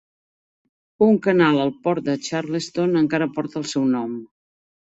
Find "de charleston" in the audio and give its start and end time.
2.09-2.99